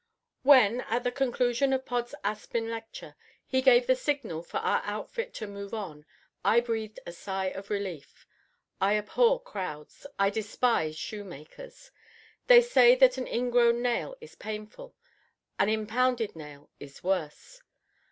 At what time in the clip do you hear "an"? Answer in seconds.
13.19-13.27, 15.59-15.67